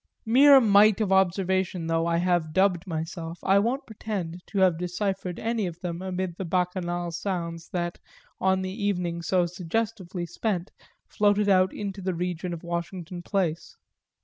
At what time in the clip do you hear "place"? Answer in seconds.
13.21-13.77